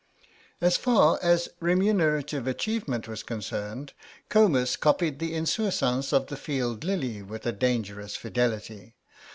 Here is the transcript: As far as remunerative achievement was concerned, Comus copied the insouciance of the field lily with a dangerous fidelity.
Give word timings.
As 0.61 0.77
far 0.77 1.19
as 1.21 1.47
remunerative 1.59 2.47
achievement 2.47 3.07
was 3.07 3.21
concerned, 3.21 3.93
Comus 4.29 4.75
copied 4.75 5.19
the 5.19 5.35
insouciance 5.35 6.11
of 6.11 6.25
the 6.25 6.37
field 6.37 6.83
lily 6.83 7.21
with 7.21 7.45
a 7.45 7.51
dangerous 7.51 8.15
fidelity. 8.15 8.95